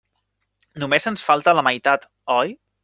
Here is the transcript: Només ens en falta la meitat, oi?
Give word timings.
Només 0.85 1.07
ens 1.11 1.25
en 1.25 1.27
falta 1.27 1.57
la 1.59 1.67
meitat, 1.71 2.11
oi? 2.43 2.57